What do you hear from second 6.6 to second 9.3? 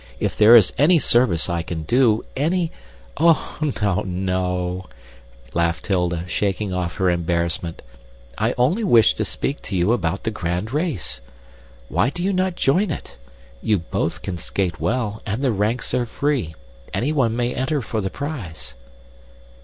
off her embarrassment. "I only wished to